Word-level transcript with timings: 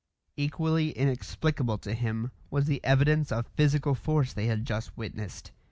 Equally 0.35 0.89
inexplicable 0.93 1.77
to 1.77 1.93
him 1.93 2.31
was 2.49 2.65
the 2.65 2.83
evidence 2.83 3.31
of 3.31 3.45
physical 3.55 3.93
force 3.93 4.33
they 4.33 4.47
had 4.47 4.65
just 4.65 4.97
witnessed. 4.97 5.51